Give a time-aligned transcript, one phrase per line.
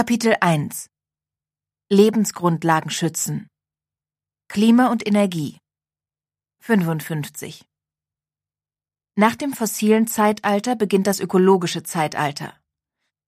[0.00, 0.88] Kapitel 1
[1.90, 3.48] Lebensgrundlagen schützen.
[4.48, 5.58] Klima und Energie.
[6.60, 7.66] 55
[9.14, 12.54] Nach dem fossilen Zeitalter beginnt das ökologische Zeitalter.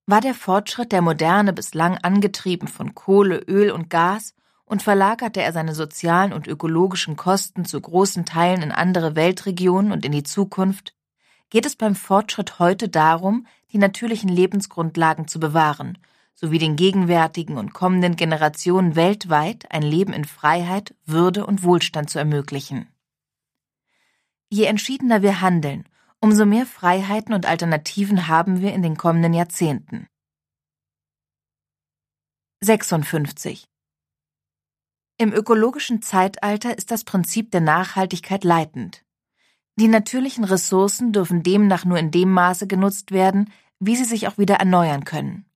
[0.06, 4.32] War der Fortschritt der Moderne bislang angetrieben von Kohle, Öl und Gas
[4.64, 10.06] und verlagerte er seine sozialen und ökologischen Kosten zu großen Teilen in andere Weltregionen und
[10.06, 10.94] in die Zukunft,
[11.50, 15.98] geht es beim Fortschritt heute darum, die natürlichen Lebensgrundlagen zu bewahren–
[16.34, 22.18] sowie den gegenwärtigen und kommenden Generationen weltweit ein Leben in Freiheit, Würde und Wohlstand zu
[22.18, 22.88] ermöglichen.
[24.48, 25.88] Je entschiedener wir handeln,
[26.20, 30.06] umso mehr Freiheiten und Alternativen haben wir in den kommenden Jahrzehnten.
[32.60, 33.64] 56.
[35.18, 39.04] Im ökologischen Zeitalter ist das Prinzip der Nachhaltigkeit leitend.
[39.76, 44.38] Die natürlichen Ressourcen dürfen demnach nur in dem Maße genutzt werden, wie sie sich auch
[44.38, 45.46] wieder erneuern können.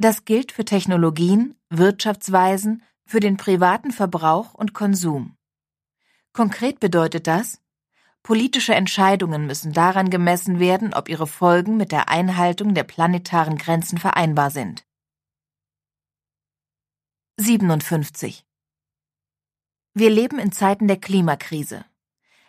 [0.00, 5.36] Das gilt für Technologien, Wirtschaftsweisen, für den privaten Verbrauch und Konsum.
[6.32, 7.60] Konkret bedeutet das,
[8.22, 13.98] politische Entscheidungen müssen daran gemessen werden, ob ihre Folgen mit der Einhaltung der planetaren Grenzen
[13.98, 14.86] vereinbar sind.
[17.36, 18.46] 57.
[19.92, 21.84] Wir leben in Zeiten der Klimakrise.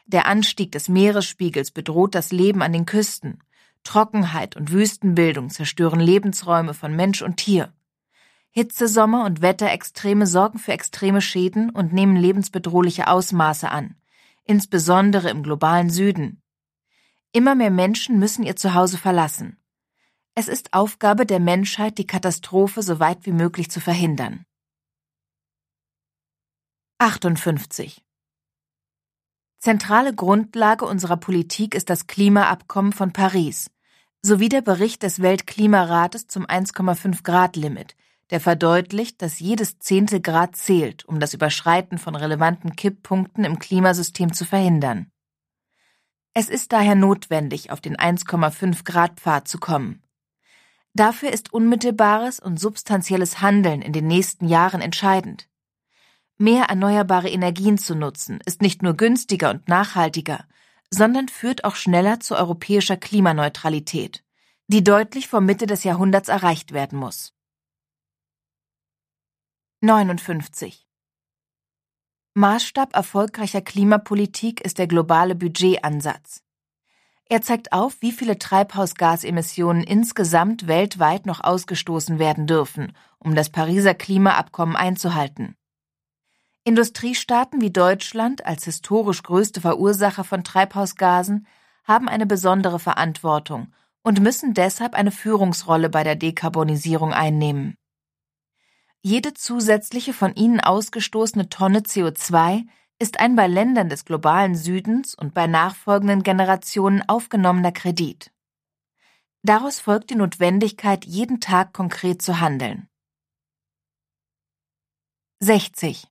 [0.05, 3.43] Der Anstieg des Meeresspiegels bedroht das Leben an den Küsten,
[3.83, 7.73] Trockenheit und Wüstenbildung zerstören Lebensräume von Mensch und Tier.
[8.51, 13.95] Hitzesommer und Wetterextreme sorgen für extreme Schäden und nehmen lebensbedrohliche Ausmaße an,
[14.43, 16.41] insbesondere im globalen Süden.
[17.31, 19.57] Immer mehr Menschen müssen ihr Zuhause verlassen.
[20.35, 24.45] Es ist Aufgabe der Menschheit, die Katastrophe so weit wie möglich zu verhindern.
[26.97, 28.03] 58.
[29.61, 33.69] Zentrale Grundlage unserer Politik ist das Klimaabkommen von Paris
[34.23, 37.95] sowie der Bericht des Weltklimarates zum 1,5 Grad Limit,
[38.31, 44.33] der verdeutlicht, dass jedes Zehntel Grad zählt, um das Überschreiten von relevanten Kipppunkten im Klimasystem
[44.33, 45.11] zu verhindern.
[46.33, 50.01] Es ist daher notwendig, auf den 1,5 Grad Pfad zu kommen.
[50.93, 55.47] Dafür ist unmittelbares und substanzielles Handeln in den nächsten Jahren entscheidend.
[56.41, 60.47] Mehr erneuerbare Energien zu nutzen, ist nicht nur günstiger und nachhaltiger,
[60.89, 64.23] sondern führt auch schneller zu europäischer Klimaneutralität,
[64.65, 67.35] die deutlich vor Mitte des Jahrhunderts erreicht werden muss.
[69.81, 70.87] 59.
[72.33, 76.41] Maßstab erfolgreicher Klimapolitik ist der globale Budgetansatz.
[77.29, 83.93] Er zeigt auf, wie viele Treibhausgasemissionen insgesamt weltweit noch ausgestoßen werden dürfen, um das Pariser
[83.93, 85.55] Klimaabkommen einzuhalten.
[86.63, 91.47] Industriestaaten wie Deutschland als historisch größte Verursacher von Treibhausgasen
[91.85, 93.73] haben eine besondere Verantwortung
[94.03, 97.75] und müssen deshalb eine Führungsrolle bei der Dekarbonisierung einnehmen.
[99.01, 102.67] Jede zusätzliche von ihnen ausgestoßene Tonne CO2
[102.99, 108.31] ist ein bei Ländern des globalen Südens und bei nachfolgenden Generationen aufgenommener Kredit.
[109.41, 112.87] Daraus folgt die Notwendigkeit, jeden Tag konkret zu handeln.
[115.39, 116.10] 60.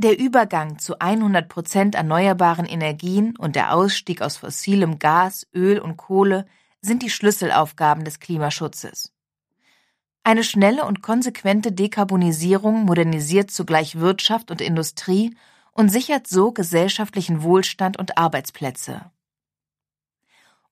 [0.00, 5.96] Der Übergang zu 100 Prozent erneuerbaren Energien und der Ausstieg aus fossilem Gas, Öl und
[5.96, 6.46] Kohle
[6.80, 9.12] sind die Schlüsselaufgaben des Klimaschutzes.
[10.22, 15.36] Eine schnelle und konsequente Dekarbonisierung modernisiert zugleich Wirtschaft und Industrie
[15.72, 19.10] und sichert so gesellschaftlichen Wohlstand und Arbeitsplätze.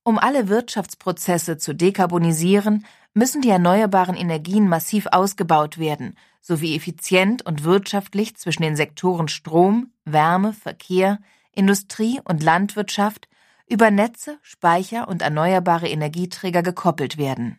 [0.06, 7.64] Um alle Wirtschaftsprozesse zu dekarbonisieren, müssen die erneuerbaren Energien massiv ausgebaut werden sowie effizient und
[7.64, 11.18] wirtschaftlich zwischen den Sektoren Strom, Wärme, Verkehr,
[11.50, 13.28] Industrie und Landwirtschaft
[13.66, 17.58] über Netze, Speicher und erneuerbare Energieträger gekoppelt werden.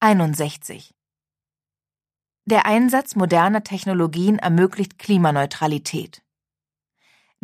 [0.00, 0.94] 61.
[2.46, 6.21] Der Einsatz moderner Technologien ermöglicht Klimaneutralität.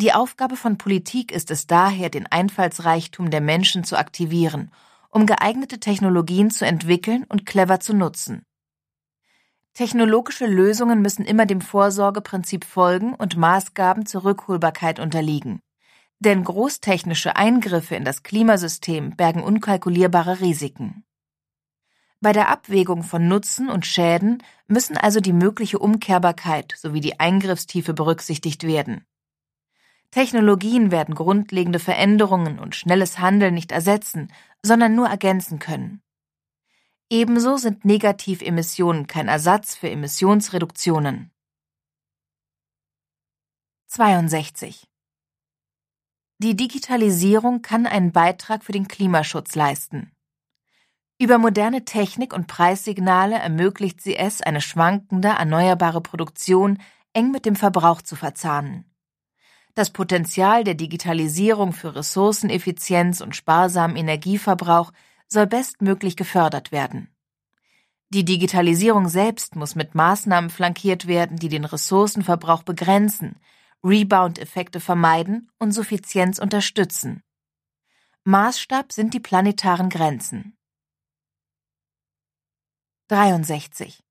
[0.00, 4.70] Die Aufgabe von Politik ist es daher, den Einfallsreichtum der Menschen zu aktivieren,
[5.10, 8.44] um geeignete Technologien zu entwickeln und clever zu nutzen.
[9.74, 15.62] Technologische Lösungen müssen immer dem Vorsorgeprinzip folgen und Maßgaben zur Rückholbarkeit unterliegen.
[16.20, 21.02] Denn großtechnische Eingriffe in das Klimasystem bergen unkalkulierbare Risiken.
[22.20, 27.94] Bei der Abwägung von Nutzen und Schäden müssen also die mögliche Umkehrbarkeit sowie die Eingriffstiefe
[27.94, 29.04] berücksichtigt werden.
[30.10, 34.32] Technologien werden grundlegende Veränderungen und schnelles Handeln nicht ersetzen,
[34.62, 36.02] sondern nur ergänzen können.
[37.10, 41.30] Ebenso sind Negativemissionen kein Ersatz für Emissionsreduktionen.
[43.88, 44.86] 62.
[46.38, 50.12] Die Digitalisierung kann einen Beitrag für den Klimaschutz leisten.
[51.18, 56.78] Über moderne Technik und Preissignale ermöglicht sie es, eine schwankende, erneuerbare Produktion
[57.12, 58.87] eng mit dem Verbrauch zu verzahnen.
[59.78, 64.92] Das Potenzial der Digitalisierung für Ressourceneffizienz und sparsamen Energieverbrauch
[65.28, 67.14] soll bestmöglich gefördert werden.
[68.08, 73.38] Die Digitalisierung selbst muss mit Maßnahmen flankiert werden, die den Ressourcenverbrauch begrenzen,
[73.84, 77.22] Rebound-Effekte vermeiden und Suffizienz unterstützen.
[78.24, 80.58] Maßstab sind die planetaren Grenzen.
[83.10, 84.02] 63.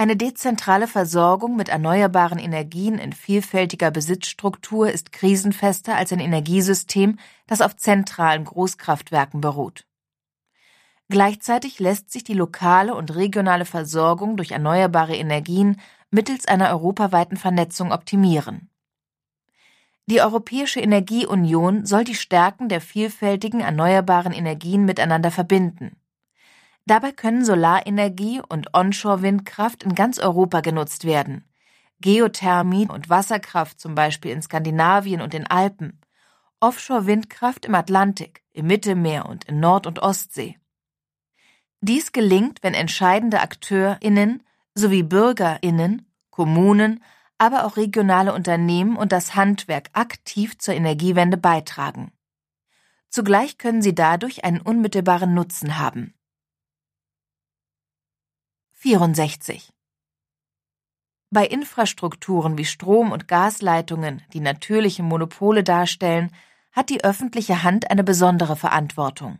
[0.00, 7.60] Eine dezentrale Versorgung mit erneuerbaren Energien in vielfältiger Besitzstruktur ist krisenfester als ein Energiesystem, das
[7.60, 9.84] auf zentralen Großkraftwerken beruht.
[11.10, 15.78] Gleichzeitig lässt sich die lokale und regionale Versorgung durch erneuerbare Energien
[16.10, 18.70] mittels einer europaweiten Vernetzung optimieren.
[20.06, 25.99] Die Europäische Energieunion soll die Stärken der vielfältigen erneuerbaren Energien miteinander verbinden.
[26.86, 31.44] Dabei können Solarenergie und Onshore-Windkraft in ganz Europa genutzt werden,
[32.00, 36.00] Geothermie und Wasserkraft zum Beispiel in Skandinavien und den Alpen,
[36.60, 40.58] Offshore-Windkraft im Atlantik, im Mittelmeer und in Nord- und Ostsee.
[41.80, 44.42] Dies gelingt, wenn entscheidende AkteurInnen
[44.74, 47.02] sowie BürgerInnen, Kommunen,
[47.38, 52.12] aber auch regionale Unternehmen und das Handwerk aktiv zur Energiewende beitragen.
[53.08, 56.14] Zugleich können sie dadurch einen unmittelbaren Nutzen haben.
[58.82, 59.74] 64.
[61.28, 66.34] Bei Infrastrukturen wie Strom- und Gasleitungen, die natürliche Monopole darstellen,
[66.72, 69.38] hat die öffentliche Hand eine besondere Verantwortung.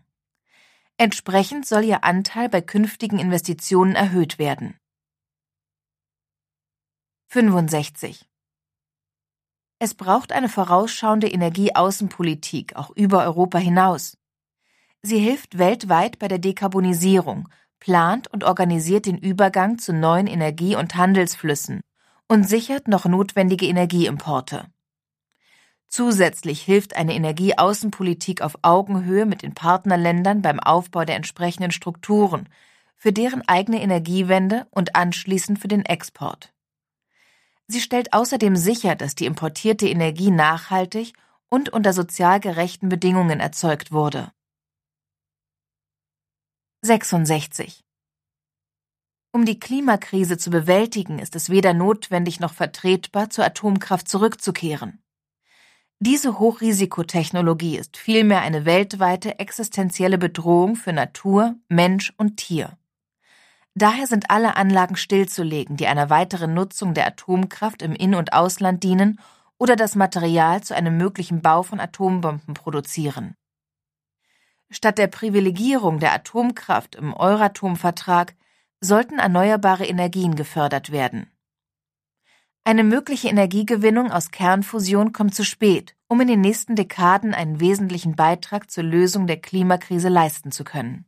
[0.99, 4.79] Entsprechend soll ihr Anteil bei künftigen Investitionen erhöht werden.
[7.29, 8.29] 65.
[9.79, 14.19] Es braucht eine vorausschauende Energieaußenpolitik auch über Europa hinaus.
[15.01, 17.49] Sie hilft weltweit bei der Dekarbonisierung,
[17.81, 21.81] plant und organisiert den Übergang zu neuen Energie- und Handelsflüssen
[22.29, 24.67] und sichert noch notwendige Energieimporte.
[25.89, 32.49] Zusätzlich hilft eine Energieaußenpolitik auf Augenhöhe mit den Partnerländern beim Aufbau der entsprechenden Strukturen,
[32.97, 36.53] für deren eigene Energiewende und anschließend für den Export.
[37.67, 41.15] Sie stellt außerdem sicher, dass die importierte Energie nachhaltig
[41.49, 44.31] und unter sozial gerechten Bedingungen erzeugt wurde.
[46.83, 47.85] 66.
[49.33, 55.03] Um die Klimakrise zu bewältigen, ist es weder notwendig noch vertretbar, zur Atomkraft zurückzukehren.
[55.99, 62.79] Diese Hochrisikotechnologie ist vielmehr eine weltweite existenzielle Bedrohung für Natur, Mensch und Tier.
[63.75, 68.83] Daher sind alle Anlagen stillzulegen, die einer weiteren Nutzung der Atomkraft im In- und Ausland
[68.83, 69.21] dienen
[69.59, 73.37] oder das Material zu einem möglichen Bau von Atombomben produzieren.
[74.71, 78.35] Statt der Privilegierung der Atomkraft im Euratom-Vertrag
[78.81, 81.31] sollten erneuerbare Energien gefördert werden.
[82.63, 88.15] Eine mögliche Energiegewinnung aus Kernfusion kommt zu spät, um in den nächsten Dekaden einen wesentlichen
[88.15, 91.07] Beitrag zur Lösung der Klimakrise leisten zu können.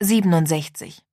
[0.00, 1.04] 67.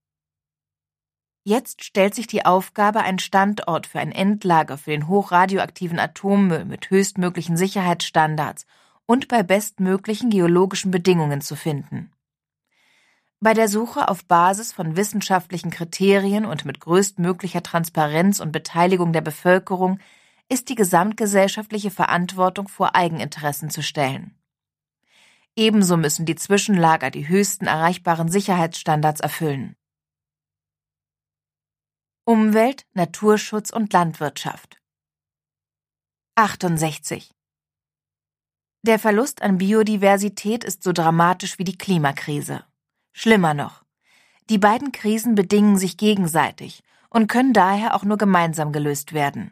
[1.44, 6.90] Jetzt stellt sich die Aufgabe, einen Standort für ein Endlager für den hochradioaktiven Atommüll mit
[6.92, 8.66] höchstmöglichen Sicherheitsstandards
[9.06, 12.12] und bei bestmöglichen geologischen Bedingungen zu finden.
[13.39, 19.22] Bei der Suche auf Basis von wissenschaftlichen Kriterien und mit größtmöglicher Transparenz und Beteiligung der
[19.22, 20.00] Bevölkerung
[20.48, 24.38] ist die gesamtgesellschaftliche Verantwortung vor Eigeninteressen zu stellen.
[25.55, 29.75] Ebenso müssen die Zwischenlager die höchsten erreichbaren Sicherheitsstandards erfüllen.
[32.25, 34.81] Umwelt, Naturschutz und Landwirtschaft
[36.36, 37.31] 68.
[38.84, 42.64] Der Verlust an Biodiversität ist so dramatisch wie die Klimakrise.
[43.14, 43.84] Schlimmer noch.
[44.50, 49.52] Die beiden Krisen bedingen sich gegenseitig und können daher auch nur gemeinsam gelöst werden.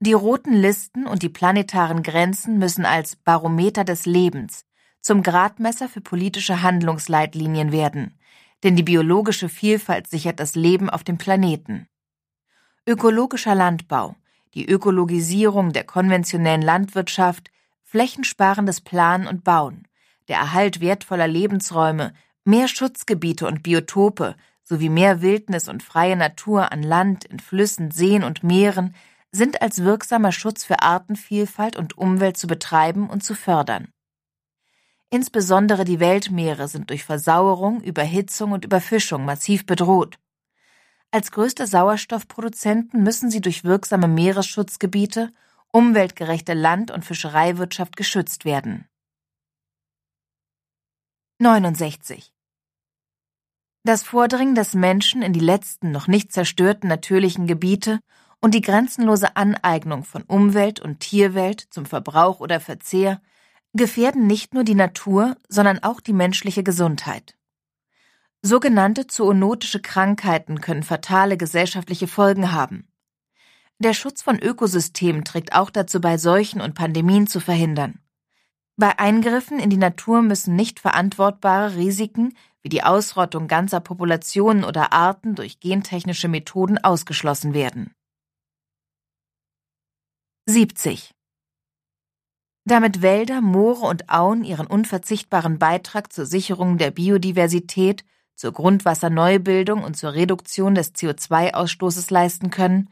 [0.00, 4.64] Die roten Listen und die planetaren Grenzen müssen als Barometer des Lebens,
[5.02, 8.18] zum Gradmesser für politische Handlungsleitlinien werden,
[8.62, 11.86] denn die biologische Vielfalt sichert das Leben auf dem Planeten.
[12.86, 14.16] Ökologischer Landbau,
[14.54, 17.50] die Ökologisierung der konventionellen Landwirtschaft,
[17.92, 19.86] flächensparendes Planen und Bauen,
[20.28, 24.34] der Erhalt wertvoller Lebensräume, mehr Schutzgebiete und Biotope
[24.64, 28.94] sowie mehr Wildnis und freie Natur an Land, in Flüssen, Seen und Meeren
[29.30, 33.88] sind als wirksamer Schutz für Artenvielfalt und Umwelt zu betreiben und zu fördern.
[35.10, 40.18] Insbesondere die Weltmeere sind durch Versauerung, Überhitzung und Überfischung massiv bedroht.
[41.10, 45.30] Als größte Sauerstoffproduzenten müssen sie durch wirksame Meeresschutzgebiete,
[45.72, 48.86] umweltgerechte Land- und Fischereiwirtschaft geschützt werden.
[51.38, 52.32] 69.
[53.84, 57.98] Das Vordringen des Menschen in die letzten noch nicht zerstörten natürlichen Gebiete
[58.40, 63.20] und die grenzenlose Aneignung von Umwelt und Tierwelt zum Verbrauch oder Verzehr
[63.72, 67.36] gefährden nicht nur die Natur, sondern auch die menschliche Gesundheit.
[68.42, 72.91] Sogenannte zoonotische Krankheiten können fatale gesellschaftliche Folgen haben.
[73.78, 78.00] Der Schutz von Ökosystemen trägt auch dazu bei, Seuchen und Pandemien zu verhindern.
[78.76, 84.92] Bei Eingriffen in die Natur müssen nicht verantwortbare Risiken wie die Ausrottung ganzer Populationen oder
[84.92, 87.92] Arten durch gentechnische Methoden ausgeschlossen werden.
[90.46, 91.12] 70.
[92.64, 98.04] Damit Wälder, Moore und Auen ihren unverzichtbaren Beitrag zur Sicherung der Biodiversität,
[98.36, 102.88] zur Grundwasserneubildung und zur Reduktion des CO2-Ausstoßes leisten können,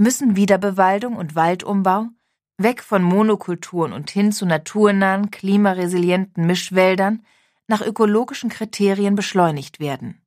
[0.00, 2.08] müssen Wiederbewaldung und Waldumbau
[2.56, 7.24] weg von Monokulturen und hin zu naturnahen, klimaresilienten Mischwäldern
[7.66, 10.22] nach ökologischen Kriterien beschleunigt werden.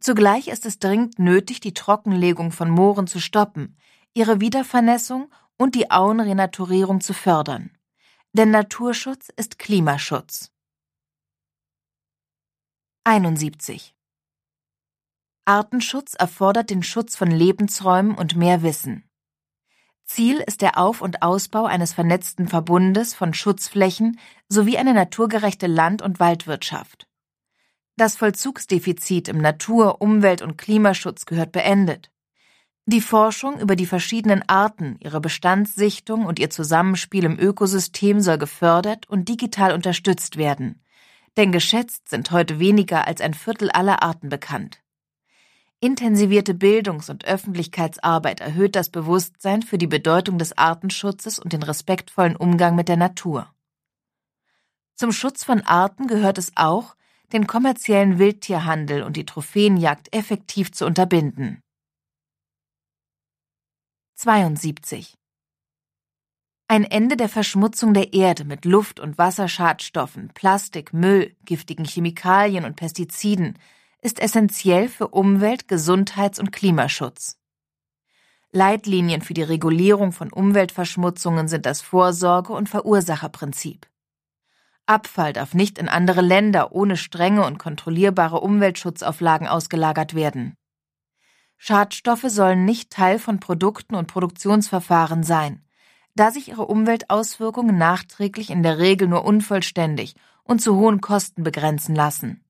[0.00, 3.76] Zugleich ist es dringend nötig, die Trockenlegung von Mooren zu stoppen,
[4.14, 7.70] ihre Wiedervernässung und die Auenrenaturierung zu fördern.
[8.32, 10.50] Denn Naturschutz ist Klimaschutz.
[13.04, 13.94] 71.
[15.44, 19.08] Artenschutz erfordert den Schutz von Lebensräumen und mehr Wissen.
[20.04, 26.02] Ziel ist der Auf- und Ausbau eines vernetzten Verbundes von Schutzflächen sowie eine naturgerechte Land-
[26.02, 27.08] und Waldwirtschaft.
[27.96, 32.10] Das Vollzugsdefizit im Natur-, Umwelt- und Klimaschutz gehört beendet.
[32.86, 39.08] Die Forschung über die verschiedenen Arten, ihre Bestandssichtung und ihr Zusammenspiel im Ökosystem soll gefördert
[39.08, 40.84] und digital unterstützt werden.
[41.36, 44.81] Denn geschätzt sind heute weniger als ein Viertel aller Arten bekannt.
[45.82, 52.36] Intensivierte Bildungs- und Öffentlichkeitsarbeit erhöht das Bewusstsein für die Bedeutung des Artenschutzes und den respektvollen
[52.36, 53.52] Umgang mit der Natur.
[54.94, 56.94] Zum Schutz von Arten gehört es auch,
[57.32, 61.60] den kommerziellen Wildtierhandel und die Trophäenjagd effektiv zu unterbinden.
[64.14, 65.14] 72.
[66.68, 72.76] Ein Ende der Verschmutzung der Erde mit Luft- und Wasserschadstoffen, Plastik, Müll, giftigen Chemikalien und
[72.76, 73.58] Pestiziden
[74.02, 77.38] ist essentiell für Umwelt-, Gesundheits- und Klimaschutz.
[78.50, 83.86] Leitlinien für die Regulierung von Umweltverschmutzungen sind das Vorsorge- und Verursacherprinzip.
[84.84, 90.54] Abfall darf nicht in andere Länder ohne strenge und kontrollierbare Umweltschutzauflagen ausgelagert werden.
[91.56, 95.64] Schadstoffe sollen nicht Teil von Produkten und Produktionsverfahren sein,
[96.14, 101.94] da sich ihre Umweltauswirkungen nachträglich in der Regel nur unvollständig und zu hohen Kosten begrenzen
[101.94, 102.44] lassen.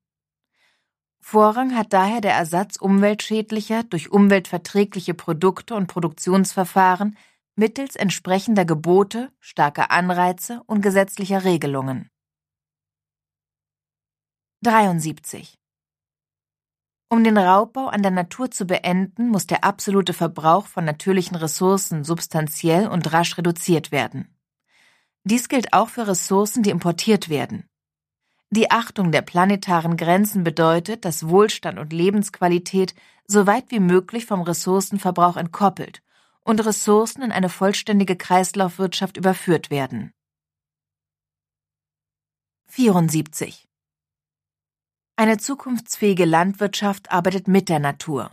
[1.24, 7.16] Vorrang hat daher der Ersatz umweltschädlicher durch umweltverträgliche Produkte und Produktionsverfahren
[7.54, 12.10] mittels entsprechender Gebote, starker Anreize und gesetzlicher Regelungen.
[14.64, 15.58] 73.
[17.08, 22.04] Um den Raubbau an der Natur zu beenden, muss der absolute Verbrauch von natürlichen Ressourcen
[22.04, 24.34] substanziell und rasch reduziert werden.
[25.24, 27.68] Dies gilt auch für Ressourcen, die importiert werden.
[28.54, 32.94] Die Achtung der planetaren Grenzen bedeutet, dass Wohlstand und Lebensqualität
[33.26, 36.02] so weit wie möglich vom Ressourcenverbrauch entkoppelt
[36.42, 40.12] und Ressourcen in eine vollständige Kreislaufwirtschaft überführt werden.
[42.66, 43.66] 74.
[45.16, 48.32] Eine zukunftsfähige Landwirtschaft arbeitet mit der Natur.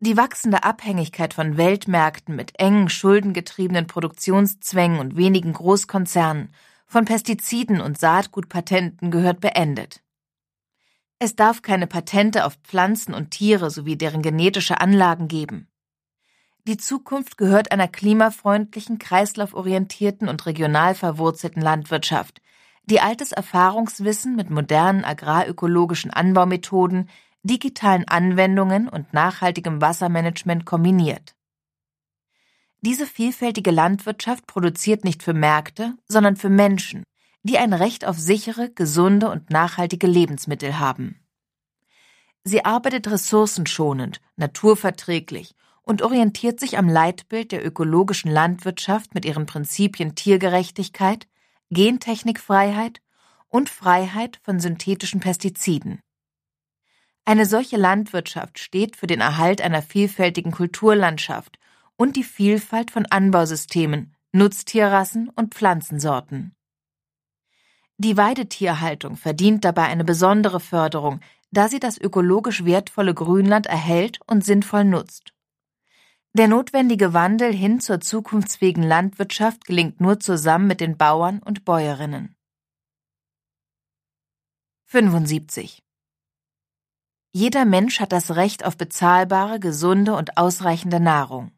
[0.00, 6.52] Die wachsende Abhängigkeit von Weltmärkten mit engen, schuldengetriebenen Produktionszwängen und wenigen Großkonzernen
[6.90, 10.02] von Pestiziden und Saatgutpatenten gehört beendet.
[11.20, 15.68] Es darf keine Patente auf Pflanzen und Tiere sowie deren genetische Anlagen geben.
[16.66, 22.42] Die Zukunft gehört einer klimafreundlichen, kreislauforientierten und regional verwurzelten Landwirtschaft,
[22.86, 27.08] die altes Erfahrungswissen mit modernen agrarökologischen Anbaumethoden,
[27.44, 31.36] digitalen Anwendungen und nachhaltigem Wassermanagement kombiniert.
[32.82, 37.02] Diese vielfältige Landwirtschaft produziert nicht für Märkte, sondern für Menschen,
[37.42, 41.20] die ein Recht auf sichere, gesunde und nachhaltige Lebensmittel haben.
[42.42, 50.14] Sie arbeitet ressourcenschonend, naturverträglich und orientiert sich am Leitbild der ökologischen Landwirtschaft mit ihren Prinzipien
[50.14, 51.28] Tiergerechtigkeit,
[51.70, 53.02] Gentechnikfreiheit
[53.48, 56.00] und Freiheit von synthetischen Pestiziden.
[57.26, 61.59] Eine solche Landwirtschaft steht für den Erhalt einer vielfältigen Kulturlandschaft
[62.00, 66.56] und die Vielfalt von Anbausystemen, Nutztierrassen und Pflanzensorten.
[67.98, 74.42] Die Weidetierhaltung verdient dabei eine besondere Förderung, da sie das ökologisch wertvolle Grünland erhält und
[74.42, 75.34] sinnvoll nutzt.
[76.32, 82.34] Der notwendige Wandel hin zur zukunftsfähigen Landwirtschaft gelingt nur zusammen mit den Bauern und Bäuerinnen.
[84.86, 85.82] 75.
[87.32, 91.52] Jeder Mensch hat das Recht auf bezahlbare, gesunde und ausreichende Nahrung.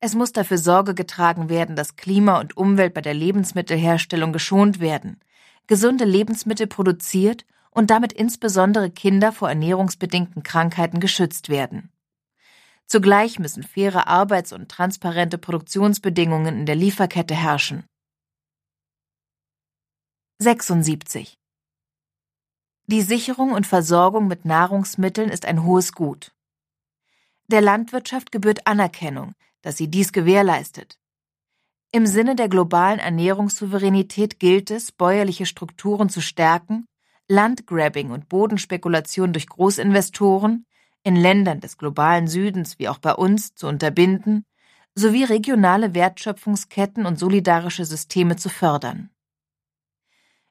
[0.00, 5.20] Es muss dafür Sorge getragen werden, dass Klima und Umwelt bei der Lebensmittelherstellung geschont werden,
[5.66, 11.90] gesunde Lebensmittel produziert und damit insbesondere Kinder vor ernährungsbedingten Krankheiten geschützt werden.
[12.86, 17.84] Zugleich müssen faire Arbeits- und transparente Produktionsbedingungen in der Lieferkette herrschen.
[20.38, 21.38] 76.
[22.86, 26.32] Die Sicherung und Versorgung mit Nahrungsmitteln ist ein hohes Gut.
[27.46, 30.98] Der Landwirtschaft gebührt Anerkennung, dass sie dies gewährleistet.
[31.90, 36.86] Im Sinne der globalen Ernährungssouveränität gilt es, bäuerliche Strukturen zu stärken,
[37.28, 40.66] Landgrabbing und Bodenspekulation durch Großinvestoren
[41.02, 44.44] in Ländern des globalen Südens wie auch bei uns zu unterbinden,
[44.94, 49.10] sowie regionale Wertschöpfungsketten und solidarische Systeme zu fördern.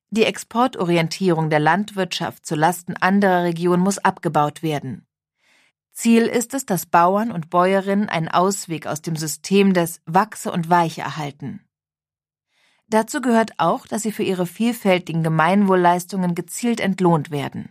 [0.10, 5.06] Die Exportorientierung der Landwirtschaft zu Lasten anderer Regionen muss abgebaut werden.
[5.94, 10.70] Ziel ist es, dass Bauern und Bäuerinnen einen Ausweg aus dem System des Wachse und
[10.70, 11.64] Weiche erhalten.
[12.88, 17.70] Dazu gehört auch, dass sie für ihre vielfältigen Gemeinwohlleistungen gezielt entlohnt werden.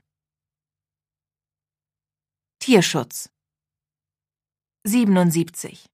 [2.61, 3.29] Tierschutz
[4.85, 5.87] 77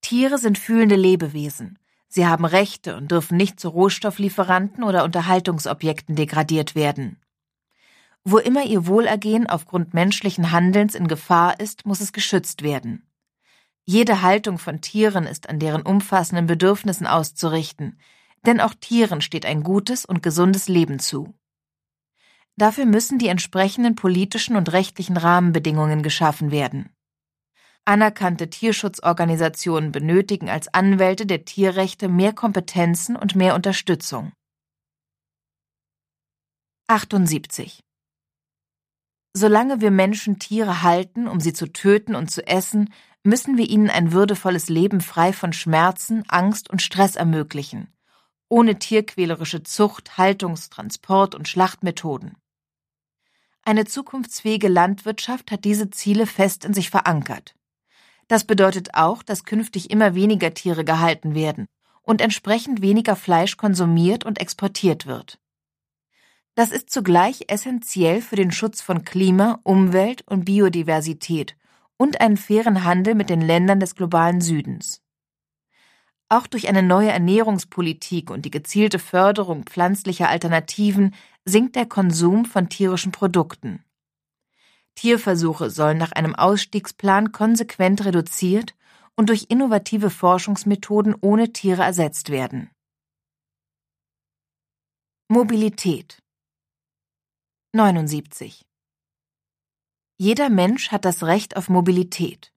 [0.00, 1.78] Tiere sind fühlende Lebewesen.
[2.08, 7.20] Sie haben Rechte und dürfen nicht zu Rohstofflieferanten oder Unterhaltungsobjekten degradiert werden.
[8.24, 13.08] Wo immer ihr Wohlergehen aufgrund menschlichen Handelns in Gefahr ist, muss es geschützt werden.
[13.84, 17.98] Jede Haltung von Tieren ist an deren umfassenden Bedürfnissen auszurichten,
[18.46, 21.34] denn auch Tieren steht ein gutes und gesundes Leben zu.
[22.56, 26.90] Dafür müssen die entsprechenden politischen und rechtlichen Rahmenbedingungen geschaffen werden.
[27.84, 34.32] Anerkannte Tierschutzorganisationen benötigen als Anwälte der Tierrechte mehr Kompetenzen und mehr Unterstützung.
[36.86, 37.82] 78.
[39.34, 43.88] Solange wir Menschen Tiere halten, um sie zu töten und zu essen, müssen wir ihnen
[43.88, 47.88] ein würdevolles Leben frei von Schmerzen, Angst und Stress ermöglichen,
[48.48, 52.36] ohne tierquälerische Zucht, Haltungs-, Transport- und Schlachtmethoden.
[53.64, 57.54] Eine zukunftsfähige Landwirtschaft hat diese Ziele fest in sich verankert.
[58.28, 61.66] Das bedeutet auch, dass künftig immer weniger Tiere gehalten werden
[62.02, 65.38] und entsprechend weniger Fleisch konsumiert und exportiert wird.
[66.54, 71.56] Das ist zugleich essentiell für den Schutz von Klima, Umwelt und Biodiversität
[71.96, 75.00] und einen fairen Handel mit den Ländern des globalen Südens.
[76.28, 82.68] Auch durch eine neue Ernährungspolitik und die gezielte Förderung pflanzlicher Alternativen sinkt der Konsum von
[82.68, 83.84] tierischen Produkten.
[84.94, 88.74] Tierversuche sollen nach einem Ausstiegsplan konsequent reduziert
[89.16, 92.70] und durch innovative Forschungsmethoden ohne Tiere ersetzt werden.
[95.28, 96.21] Mobilität
[97.74, 98.66] 79
[100.18, 102.52] Jeder Mensch hat das Recht auf Mobilität.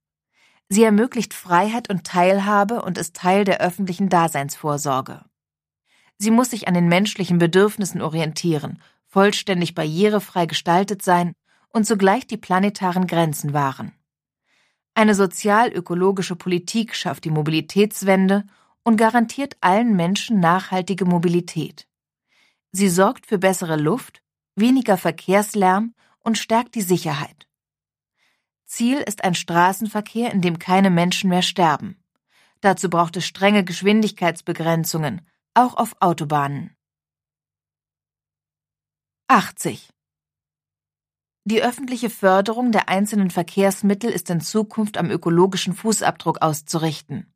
[0.67, 5.23] Sie ermöglicht Freiheit und Teilhabe und ist Teil der öffentlichen Daseinsvorsorge.
[6.17, 11.31] Sie muss sich an den menschlichen Bedürfnissen orientieren, vollständig barrierefrei gestaltet sein
[11.69, 13.93] und zugleich die planetaren Grenzen wahren.
[14.95, 18.43] Eine sozial-ökologische Politik schafft die Mobilitätswende
[18.83, 21.87] und garantiert allen Menschen nachhaltige Mobilität.
[22.73, 24.24] Sie sorgt für bessere Luft,
[24.55, 27.47] weniger Verkehrslärm und stärkt die Sicherheit.
[28.65, 32.03] Ziel ist ein Straßenverkehr, in dem keine Menschen mehr sterben.
[32.61, 35.21] Dazu braucht es strenge Geschwindigkeitsbegrenzungen,
[35.53, 36.75] auch auf Autobahnen.
[39.27, 39.89] 80.
[41.45, 47.31] Die öffentliche Förderung der einzelnen Verkehrsmittel ist in Zukunft am ökologischen Fußabdruck auszurichten.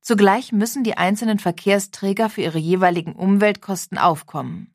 [0.00, 4.73] Zugleich müssen die einzelnen Verkehrsträger für ihre jeweiligen Umweltkosten aufkommen.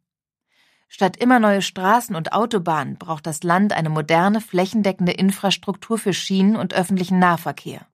[0.92, 6.56] Statt immer neue Straßen und Autobahnen braucht das Land eine moderne, flächendeckende Infrastruktur für Schienen
[6.56, 7.88] und öffentlichen Nahverkehr.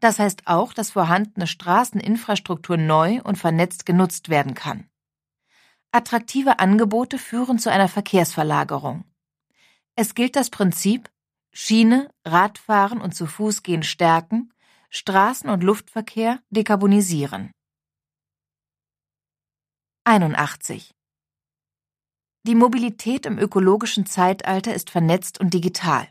[0.00, 4.90] Das heißt auch, dass vorhandene Straßeninfrastruktur neu und vernetzt genutzt werden kann.
[5.92, 9.04] Attraktive Angebote führen zu einer Verkehrsverlagerung.
[9.94, 11.10] Es gilt das Prinzip
[11.52, 14.52] Schiene, Radfahren und zu Fuß gehen stärken,
[14.92, 17.52] Straßen- und Luftverkehr dekarbonisieren.
[20.04, 20.94] 81.
[22.42, 26.08] Die Mobilität im ökologischen Zeitalter ist vernetzt und digital.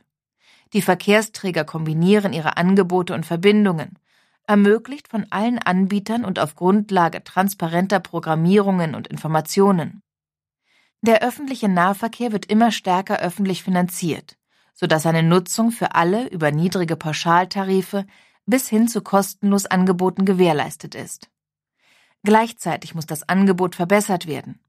[0.73, 3.97] Die Verkehrsträger kombinieren ihre Angebote und Verbindungen,
[4.45, 10.03] ermöglicht von allen Anbietern und auf Grundlage transparenter Programmierungen und Informationen.
[11.01, 14.37] Der öffentliche Nahverkehr wird immer stärker öffentlich finanziert,
[14.73, 18.05] sodass seine Nutzung für alle über niedrige Pauschaltarife
[18.45, 21.29] bis hin zu kostenlos Angeboten gewährleistet ist.
[22.23, 24.59] Gleichzeitig muss das Angebot verbessert werden.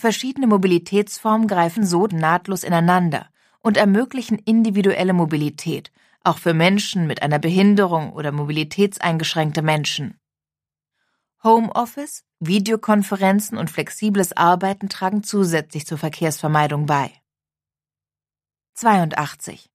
[0.00, 5.90] Verschiedene Mobilitätsformen greifen so nahtlos ineinander und ermöglichen individuelle Mobilität,
[6.22, 10.16] auch für Menschen mit einer Behinderung oder mobilitätseingeschränkte Menschen.
[11.42, 17.10] Homeoffice, Videokonferenzen und flexibles Arbeiten tragen zusätzlich zur Verkehrsvermeidung bei.
[18.74, 19.68] 82.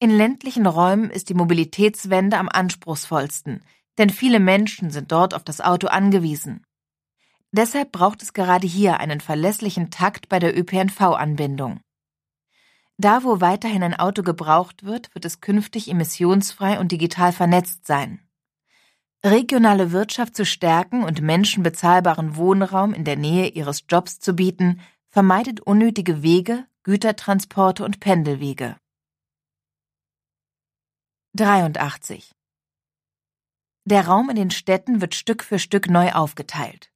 [0.00, 3.62] In ländlichen Räumen ist die Mobilitätswende am anspruchsvollsten,
[3.96, 6.65] denn viele Menschen sind dort auf das Auto angewiesen.
[7.52, 11.80] Deshalb braucht es gerade hier einen verlässlichen Takt bei der ÖPNV-Anbindung.
[12.98, 18.26] Da, wo weiterhin ein Auto gebraucht wird, wird es künftig emissionsfrei und digital vernetzt sein.
[19.24, 24.80] Regionale Wirtschaft zu stärken und Menschen bezahlbaren Wohnraum in der Nähe ihres Jobs zu bieten,
[25.08, 28.76] vermeidet unnötige Wege, Gütertransporte und Pendelwege.
[31.34, 32.32] 83.
[33.84, 36.90] Der Raum in den Städten wird Stück für Stück neu aufgeteilt.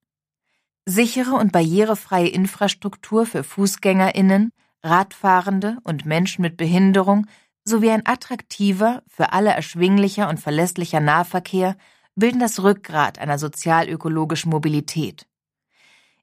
[0.87, 7.27] Sichere und barrierefreie Infrastruktur für Fußgängerinnen, Radfahrende und Menschen mit Behinderung
[7.65, 11.77] sowie ein attraktiver, für alle erschwinglicher und verlässlicher Nahverkehr
[12.15, 15.27] bilden das Rückgrat einer sozial-ökologischen Mobilität.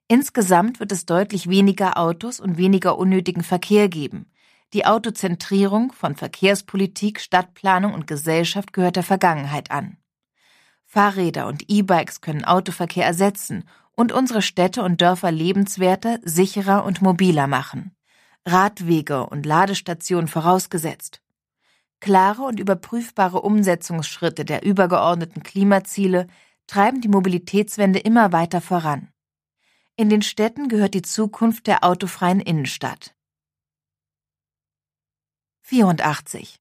[0.08, 4.30] Insgesamt wird es deutlich weniger Autos und weniger unnötigen Verkehr geben.
[4.72, 9.98] Die Autozentrierung von Verkehrspolitik, Stadtplanung und Gesellschaft gehört der Vergangenheit an.
[10.84, 13.64] Fahrräder und E-Bikes können Autoverkehr ersetzen
[13.98, 17.96] und unsere Städte und Dörfer lebenswerter, sicherer und mobiler machen.
[18.46, 21.20] Radwege und Ladestationen vorausgesetzt.
[21.98, 26.28] Klare und überprüfbare Umsetzungsschritte der übergeordneten Klimaziele
[26.68, 29.08] treiben die Mobilitätswende immer weiter voran.
[29.96, 33.16] In den Städten gehört die Zukunft der autofreien Innenstadt.
[35.62, 36.60] 84.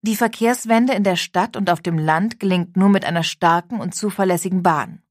[0.00, 3.94] Die Verkehrswende in der Stadt und auf dem Land gelingt nur mit einer starken und
[3.94, 5.01] zuverlässigen Bahn.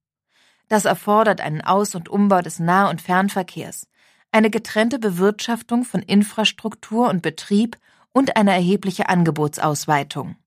[0.72, 3.90] Das erfordert einen Aus- und Umbau des Nah- und Fernverkehrs,
[4.32, 7.76] eine getrennte Bewirtschaftung von Infrastruktur und Betrieb
[8.14, 10.38] und eine erhebliche Angebotsausweitung.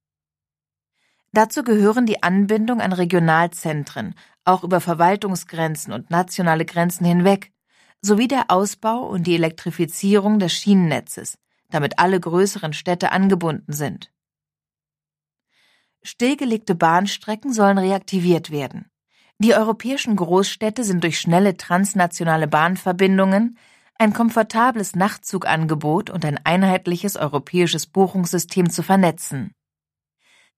[1.32, 4.14] Dazu gehören die Anbindung an Regionalzentren,
[4.46, 7.52] auch über Verwaltungsgrenzen und nationale Grenzen hinweg,
[8.00, 11.36] sowie der Ausbau und die Elektrifizierung des Schienennetzes,
[11.68, 14.10] damit alle größeren Städte angebunden sind.
[16.02, 18.90] Stillgelegte Bahnstrecken sollen reaktiviert werden.
[19.38, 23.58] Die europäischen Großstädte sind durch schnelle transnationale Bahnverbindungen,
[23.96, 29.52] ein komfortables Nachtzugangebot und ein einheitliches europäisches Buchungssystem zu vernetzen.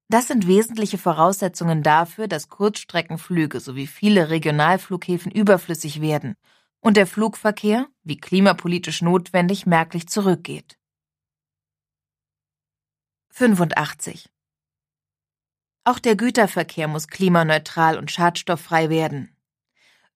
[0.09, 6.37] Das sind wesentliche Voraussetzungen dafür, dass Kurzstreckenflüge sowie viele Regionalflughäfen überflüssig werden
[6.81, 10.79] und der Flugverkehr, wie klimapolitisch notwendig, merklich zurückgeht.
[13.31, 14.29] 85.
[15.89, 19.31] Auch der Güterverkehr muss klimaneutral und schadstofffrei werden.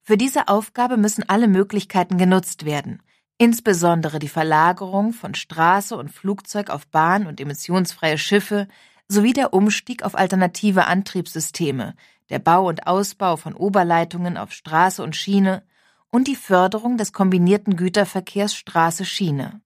[0.02, 3.04] Für diese Aufgabe müssen alle Möglichkeiten genutzt werden,
[3.38, 8.66] insbesondere die Verlagerung von Straße und Flugzeug auf Bahn und emissionsfreie Schiffe
[9.06, 11.94] sowie der Umstieg auf alternative Antriebssysteme,
[12.30, 15.62] der Bau und Ausbau von Oberleitungen auf Straße und Schiene
[16.10, 19.60] und die Förderung des kombinierten Güterverkehrs Straße-Schiene.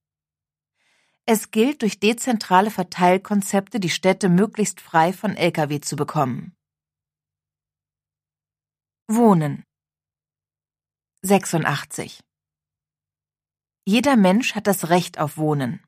[1.27, 6.55] Es gilt, durch dezentrale Verteilkonzepte die Städte möglichst frei von Lkw zu bekommen.
[9.09, 9.65] Wohnen
[11.23, 12.21] 86
[13.87, 15.83] Jeder Mensch hat das Recht auf Wohnen.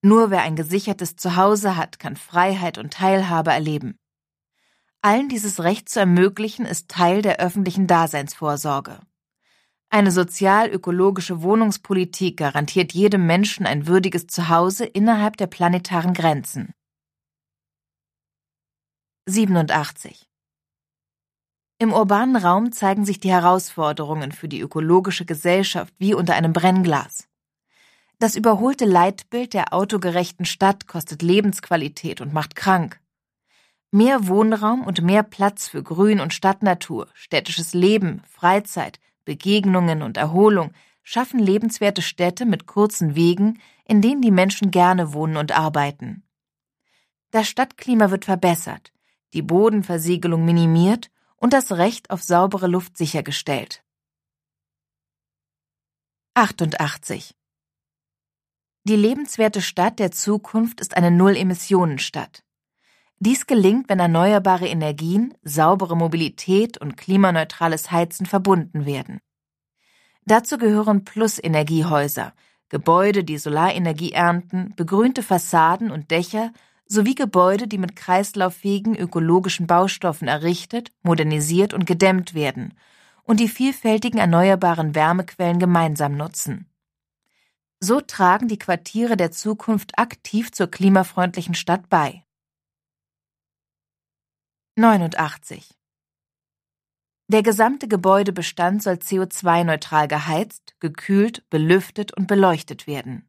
[0.00, 3.98] Nur wer ein gesichertes Zuhause hat, kann Freiheit und Teilhabe erleben.
[5.02, 9.00] Allen dieses Recht zu ermöglichen, ist Teil der öffentlichen Daseinsvorsorge.
[9.90, 16.74] Eine sozial-ökologische Wohnungspolitik garantiert jedem Menschen ein würdiges Zuhause innerhalb der planetaren Grenzen.
[19.26, 20.28] 87.
[21.78, 27.26] Im urbanen Raum zeigen sich die Herausforderungen für die ökologische Gesellschaft wie unter einem Brennglas.
[28.18, 33.00] Das überholte Leitbild der autogerechten Stadt kostet Lebensqualität und macht krank.
[33.90, 40.72] Mehr Wohnraum und mehr Platz für Grün und Stadtnatur, städtisches Leben, Freizeit, Begegnungen und Erholung
[41.02, 46.22] schaffen lebenswerte Städte mit kurzen Wegen, in denen die Menschen gerne wohnen und arbeiten.
[47.30, 48.90] Das Stadtklima wird verbessert,
[49.34, 53.84] die Bodenversiegelung minimiert und das Recht auf saubere Luft sichergestellt.
[56.32, 57.34] 88.
[58.84, 62.44] Die lebenswerte Stadt der Zukunft ist eine Null-Emissionen-Stadt.
[63.20, 69.20] Dies gelingt, wenn erneuerbare Energien, saubere Mobilität und klimaneutrales Heizen verbunden werden.
[70.24, 72.32] Dazu gehören Plus-Energiehäuser,
[72.68, 76.52] Gebäude, die Solarenergie ernten, begrünte Fassaden und Dächer
[76.86, 82.74] sowie Gebäude, die mit kreislauffähigen ökologischen Baustoffen errichtet, modernisiert und gedämmt werden
[83.24, 86.66] und die vielfältigen erneuerbaren Wärmequellen gemeinsam nutzen.
[87.80, 92.24] So tragen die Quartiere der Zukunft aktiv zur klimafreundlichen Stadt bei.
[94.78, 95.74] 89.
[97.26, 103.28] Der gesamte Gebäudebestand soll CO2-neutral geheizt, gekühlt, belüftet und beleuchtet werden.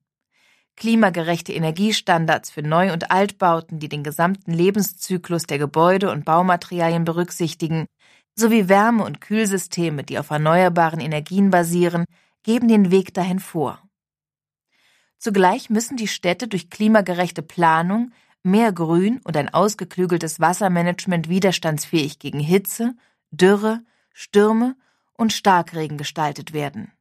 [0.76, 7.88] Klimagerechte Energiestandards für Neu- und Altbauten, die den gesamten Lebenszyklus der Gebäude und Baumaterialien berücksichtigen,
[8.36, 12.06] sowie Wärme- und Kühlsysteme, die auf erneuerbaren Energien basieren,
[12.44, 13.82] geben den Weg dahin vor.
[15.18, 18.12] Zugleich müssen die Städte durch klimagerechte Planung,
[18.44, 22.96] mehr Grün und ein ausgeklügeltes Wassermanagement widerstandsfähig gegen Hitze,
[23.32, 23.82] Dürre,
[24.14, 24.76] Stürme
[25.14, 26.92] und Starkregen gestaltet werden.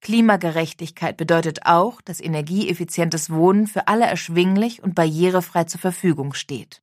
[0.00, 6.82] Klimagerechtigkeit bedeutet auch, dass energieeffizientes Wohnen für alle erschwinglich und barrierefrei zur Verfügung steht.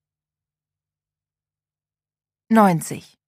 [2.48, 3.20] 90.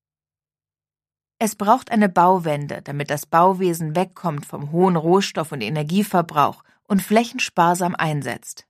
[1.39, 7.95] Es braucht eine Bauwende, damit das Bauwesen wegkommt vom hohen Rohstoff- und Energieverbrauch und flächensparsam
[7.95, 8.67] einsetzt.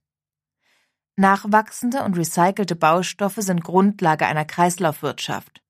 [1.16, 5.62] Nachwachsende und recycelte Baustoffe sind Grundlage einer Kreislaufwirtschaft.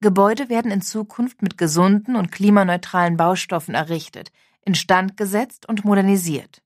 [0.00, 6.62] Gebäude werden in Zukunft mit gesunden und klimaneutralen Baustoffen errichtet, instand gesetzt und modernisiert.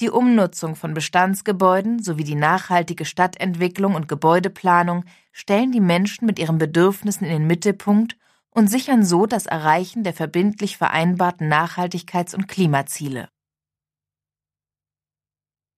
[0.00, 6.58] Die Umnutzung von Bestandsgebäuden sowie die nachhaltige Stadtentwicklung und Gebäudeplanung stellen die Menschen mit ihren
[6.58, 8.16] Bedürfnissen in den Mittelpunkt
[8.50, 13.28] und sichern so das Erreichen der verbindlich vereinbarten Nachhaltigkeits- und Klimaziele.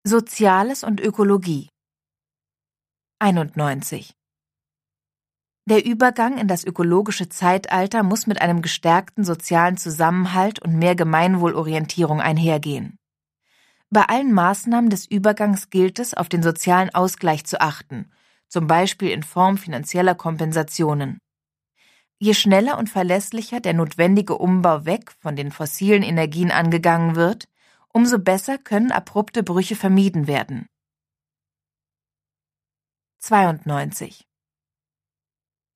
[0.09, 1.69] Soziales und Ökologie
[3.19, 4.15] 91
[5.67, 12.23] der Übergang in das ökologische Zeitalter muss mit einem gestärkten sozialen Zusammenhalt und mehr Gemeinwohlorientierung
[12.23, 12.97] einhergehen.
[13.91, 18.11] Bei allen Maßnahmen des Übergangs gilt es, auf den sozialen Ausgleich zu achten,
[18.49, 21.19] zum Beispiel in Form finanzieller Kompensationen.
[22.19, 27.47] Je schneller und verlässlicher der notwendige Umbau weg von den fossilen Energien angegangen wird,
[27.93, 30.67] umso besser können abrupte Brüche vermieden werden.
[33.19, 34.29] 92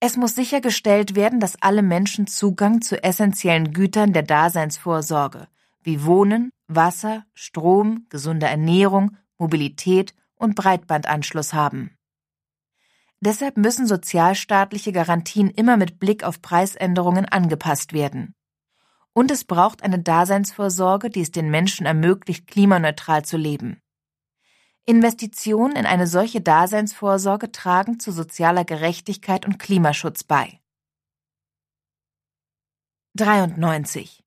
[0.05, 5.47] es muss sichergestellt werden, dass alle Menschen Zugang zu essentiellen Gütern der Daseinsvorsorge
[5.81, 11.97] wie Wohnen, Wasser, Strom, gesunde Ernährung, Mobilität und Breitbandanschluss haben.
[13.21, 18.35] Deshalb müssen sozialstaatliche Garantien immer mit Blick auf Preisänderungen angepasst werden.
[19.15, 23.81] Und es braucht eine Daseinsvorsorge, die es den Menschen ermöglicht, klimaneutral zu leben.
[24.85, 30.61] Investitionen in eine solche Daseinsvorsorge tragen zu sozialer Gerechtigkeit und Klimaschutz bei.
[33.15, 34.25] 93.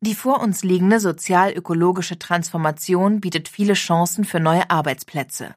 [0.00, 5.54] Die vor uns liegende sozial-ökologische Transformation bietet viele Chancen für neue Arbeitsplätze.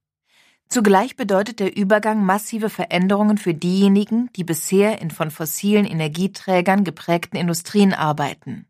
[0.72, 7.38] Zugleich bedeutet der Übergang massive Veränderungen für diejenigen, die bisher in von fossilen Energieträgern geprägten
[7.38, 8.66] Industrien arbeiten.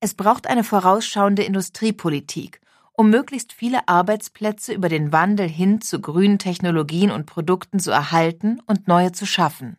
[0.00, 2.60] Es braucht eine vorausschauende Industriepolitik
[2.96, 8.60] um möglichst viele Arbeitsplätze über den Wandel hin zu grünen Technologien und Produkten zu erhalten
[8.66, 9.76] und neue zu schaffen.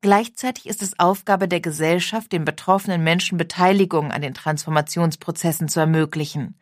[0.00, 6.56] Gleichzeitig ist es Aufgabe der Gesellschaft, den betroffenen Menschen Beteiligung an den Transformationsprozessen zu ermöglichen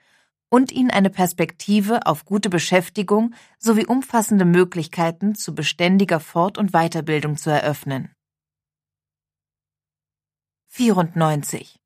[0.50, 7.36] und ihnen eine Perspektive auf gute Beschäftigung sowie umfassende Möglichkeiten zu beständiger Fort- und Weiterbildung
[7.36, 8.10] zu eröffnen.
[10.68, 11.80] 94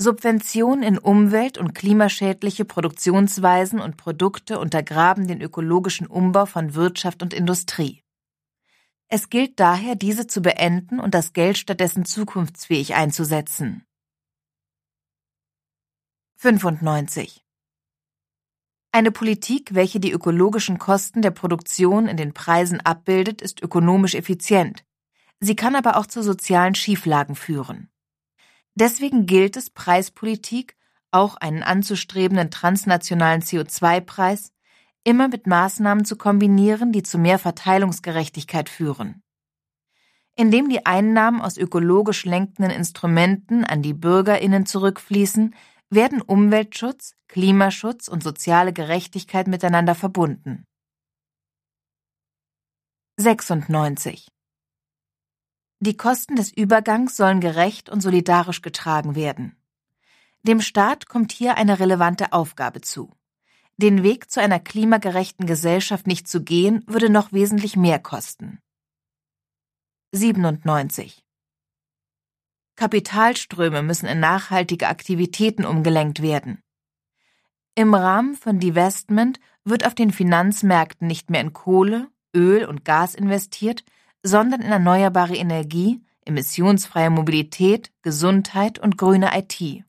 [0.00, 7.34] Subventionen in umwelt- und klimaschädliche Produktionsweisen und Produkte untergraben den ökologischen Umbau von Wirtschaft und
[7.34, 8.02] Industrie.
[9.08, 13.87] Es gilt daher, diese zu beenden und das Geld stattdessen zukunftsfähig einzusetzen.
[16.40, 17.44] 95.
[18.92, 24.84] Eine Politik, welche die ökologischen Kosten der Produktion in den Preisen abbildet, ist ökonomisch effizient.
[25.40, 27.90] Sie kann aber auch zu sozialen Schieflagen führen.
[28.76, 30.76] Deswegen gilt es, Preispolitik,
[31.10, 34.52] auch einen anzustrebenden transnationalen CO2-Preis,
[35.02, 39.24] immer mit Maßnahmen zu kombinieren, die zu mehr Verteilungsgerechtigkeit führen.
[40.36, 45.52] Indem die Einnahmen aus ökologisch lenkenden Instrumenten an die Bürgerinnen zurückfließen,
[45.90, 50.64] werden Umweltschutz, Klimaschutz und soziale Gerechtigkeit miteinander verbunden.
[53.16, 54.28] 96
[55.80, 59.56] die Kosten des Übergangs sollen gerecht und solidarisch getragen werden.
[60.42, 63.14] Dem Staat kommt hier eine relevante Aufgabe zu.
[63.76, 68.58] Den Weg zu einer klimagerechten Gesellschaft nicht zu gehen, würde noch wesentlich mehr kosten.
[70.12, 71.24] 97.
[72.78, 76.62] Kapitalströme müssen in nachhaltige Aktivitäten umgelenkt werden.
[77.74, 83.16] Im Rahmen von Divestment wird auf den Finanzmärkten nicht mehr in Kohle, Öl und Gas
[83.16, 83.84] investiert,
[84.22, 89.82] sondern in erneuerbare Energie, emissionsfreie Mobilität, Gesundheit und grüne IT.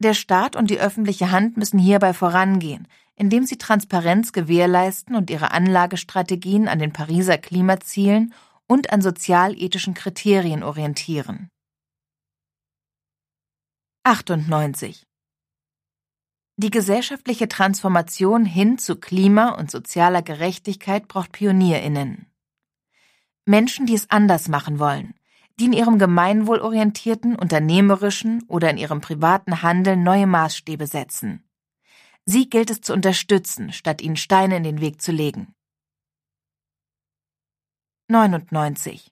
[0.00, 5.52] Der Staat und die öffentliche Hand müssen hierbei vorangehen, indem sie Transparenz gewährleisten und ihre
[5.52, 8.34] Anlagestrategien an den Pariser Klimazielen
[8.66, 11.48] und an sozialethischen Kriterien orientieren.
[14.06, 15.04] 98.
[16.56, 22.30] Die gesellschaftliche Transformation hin zu Klima- und sozialer Gerechtigkeit braucht PionierInnen.
[23.46, 25.14] Menschen, die es anders machen wollen,
[25.58, 31.42] die in ihrem gemeinwohlorientierten, unternehmerischen oder in ihrem privaten Handeln neue Maßstäbe setzen.
[32.24, 35.52] Sie gilt es zu unterstützen, statt ihnen Steine in den Weg zu legen.
[38.06, 39.10] 99.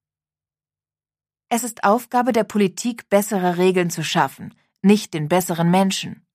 [1.48, 6.26] Es ist Aufgabe der Politik, bessere Regeln zu schaffen, nicht den besseren Menschen.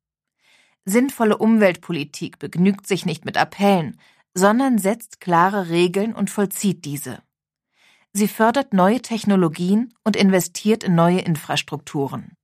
[0.85, 3.99] Sinnvolle Umweltpolitik begnügt sich nicht mit Appellen,
[4.33, 7.21] sondern setzt klare Regeln und vollzieht diese.
[8.11, 12.35] Sie fördert neue Technologien und investiert in neue Infrastrukturen.